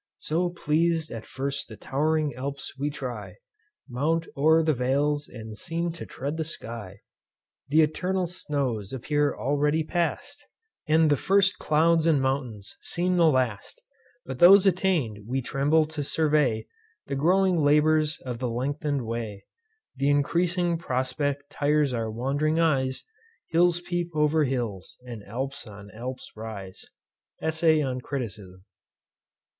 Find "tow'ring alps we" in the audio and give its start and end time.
1.77-2.89